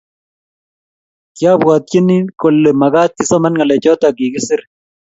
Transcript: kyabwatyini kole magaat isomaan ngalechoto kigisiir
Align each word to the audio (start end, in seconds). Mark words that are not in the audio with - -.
kyabwatyini 1.35 2.17
kole 2.39 2.71
magaat 2.81 3.13
isomaan 3.23 3.53
ngalechoto 3.55 4.07
kigisiir 4.17 4.61